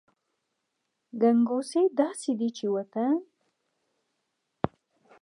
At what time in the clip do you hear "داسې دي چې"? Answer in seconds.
1.99-2.65